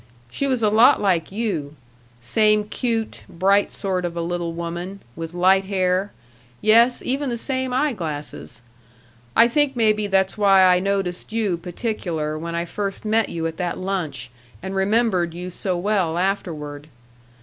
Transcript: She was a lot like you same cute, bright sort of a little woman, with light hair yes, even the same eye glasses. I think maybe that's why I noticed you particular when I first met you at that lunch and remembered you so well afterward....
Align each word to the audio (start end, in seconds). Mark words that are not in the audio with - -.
She 0.31 0.47
was 0.47 0.63
a 0.63 0.69
lot 0.71 0.99
like 0.99 1.31
you 1.31 1.75
same 2.19 2.63
cute, 2.67 3.23
bright 3.29 3.71
sort 3.71 4.03
of 4.03 4.17
a 4.17 4.21
little 4.23 4.51
woman, 4.51 5.01
with 5.15 5.35
light 5.35 5.65
hair 5.65 6.11
yes, 6.59 7.03
even 7.05 7.29
the 7.29 7.37
same 7.37 7.71
eye 7.71 7.93
glasses. 7.93 8.63
I 9.35 9.47
think 9.47 9.75
maybe 9.75 10.07
that's 10.07 10.39
why 10.39 10.63
I 10.63 10.79
noticed 10.79 11.31
you 11.33 11.55
particular 11.55 12.35
when 12.35 12.55
I 12.55 12.65
first 12.65 13.05
met 13.05 13.29
you 13.29 13.45
at 13.45 13.57
that 13.57 13.77
lunch 13.77 14.31
and 14.63 14.73
remembered 14.75 15.35
you 15.35 15.51
so 15.51 15.77
well 15.77 16.17
afterward.... 16.17 16.87